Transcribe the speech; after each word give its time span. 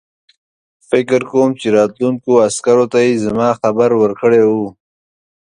فکر 0.89 1.21
کوم 1.31 1.49
چې 1.61 1.67
راتلونکو 1.77 2.31
عسکرو 2.47 2.85
ته 2.93 2.99
یې 3.05 3.13
زما 3.25 3.49
خبر 3.61 3.89
ورکړی 4.01 4.41
وو. 4.49 4.67